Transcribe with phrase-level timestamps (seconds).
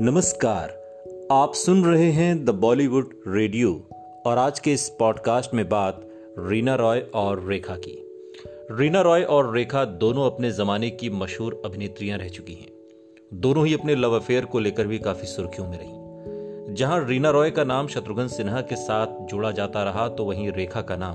[0.00, 0.68] नमस्कार।
[1.32, 3.88] आप सुन रहे हैं द बॉलीवुड रेडियो
[4.26, 6.00] और आज के इस पॉडकास्ट में बात
[6.38, 8.08] रीना रॉय और रेखा की।
[8.70, 12.68] रीना रॉय और रेखा दोनों अपने जमाने की मशहूर अभिनेत्रियाँ रह चुकी हैं।
[13.34, 17.50] दोनों ही अपने लव अफेयर को लेकर भी काफ़ी सुर्खियों में रही। जहाँ रीना रॉय
[17.50, 21.14] का नाम शत्रुघ्न सिन्हा के साथ जोड़ा जाता रहा तो वहीं रेखा का नाम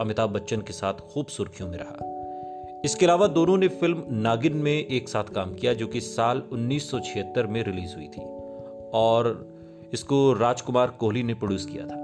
[0.00, 2.09] अमिताभ बच्चन के साथ खूब सुर्खियों में रहा।
[2.84, 7.46] इसके अलावा दोनों ने फ़िल्म नागिन में एक साथ काम किया, जो कि साल 1976
[7.46, 8.22] में रिलीज़ हुई थी,
[8.94, 9.48] और
[9.92, 11.94] इसको राजकुमार कोहली ने प्रोड्यूस किया था।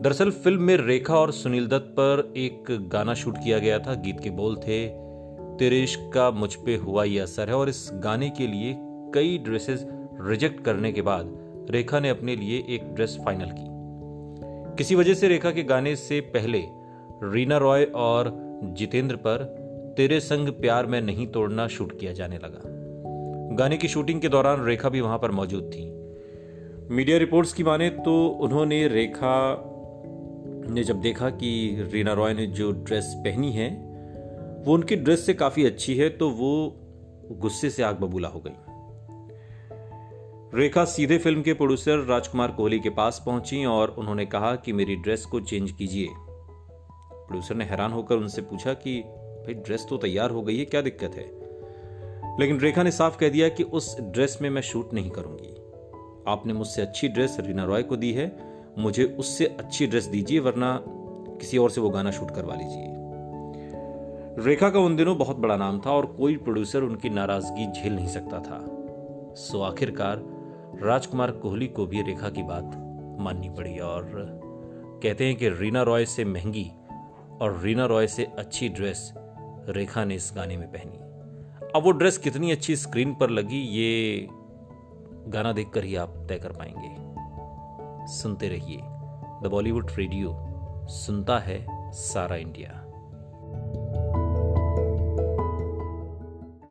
[0.00, 4.20] दरअसल, फ़िल्म में रेखा और सुनील दत्त पर एक गाना शूट किया गया था, गीत
[4.20, 4.88] के बोल थे,
[5.56, 8.76] तेरे का मुझ पे हुआ ये असर है और इस गाने के लिए
[9.14, 9.86] कई ड्रेसेस
[10.20, 11.38] रिजेक्ट करने के बाद
[11.70, 13.66] रेखा ने अपने लिए एक ड्रेस फाइनल की।
[14.76, 16.64] किसी वजह से रेखा के गाने से पहले
[17.22, 19.44] रीना रॉय और जितेंद्र पर
[19.96, 22.60] तेरे संग प्यार में नहीं तोड़ना शूट किया जाने लगा।
[23.56, 25.84] गाने की शूटिंग के दौरान रेखा भी वहाँ पर मौजूद थी।
[26.94, 29.68] मीडिया रिपोर्ट्स की माने तो उन्होंने रेखा
[30.70, 31.50] ने जब देखा कि
[31.92, 33.70] रीना रॉय ने जो ड्रेस पहनी है,
[34.64, 36.78] वो उनकी ड्रेस से काफ़ी अच्छी है तो वो
[37.30, 38.52] गुस्से से आग बबूला हो गई।
[40.54, 44.96] रेखा सीधे फ़िल्म के प्रोड्यूसर राजकुमार कोहली के पास पहुँची और उन्होंने कहा कि मेरी
[44.96, 46.08] ड्रेस को चेंज कीजिए।
[47.32, 49.00] प्रोड्यूसर ने हैरान होकर उनसे पूछा कि,
[49.42, 51.24] भाई ड्रेस तो तैयार हो गई है, क्या दिक्कत है?
[52.40, 55.56] लेकिन रेखा ने साफ़ कह दिया कि उस ड्रेस में मैं शूट नहीं करूँगी।
[56.28, 58.36] आपने मुझसे अच्छी ड्रेस रीना रॉय को दी है,
[58.78, 60.84] मुझे उससे अच्छी ड्रेस दीजिए, वरना
[61.38, 62.86] किसी और से वो गाना शूट करवा लीजिए।
[64.44, 68.08] रेखा का उन दिनों बहुत बड़ा नाम था और कोई प्रोड्यूसर उनकी नाराज़गी झेल नहीं
[68.08, 68.66] सकता था।
[69.34, 70.22] सो आखिरकार,
[70.82, 72.70] राजकुमार कोहली को भी रेखा की बात
[73.20, 74.12] माननी पड़ी और
[75.02, 76.70] कहते हैं कि रीना रॉय से महँगी
[77.40, 79.12] और रीना रॉय से अच्छी ड्रेस
[79.68, 80.98] रेखा ने इस गाने में पहनी।
[81.76, 84.28] अब वो ड्रेस कितनी अच्छी स्क्रीन पर लगी, ये
[85.28, 86.94] गाना देखकर ही आप तय कर पाएँगे।
[88.12, 88.76] सुनते रहिए
[89.42, 90.36] द बॉलीवुड रेडियो,
[90.88, 92.91] सुनता है सारा इंडिया।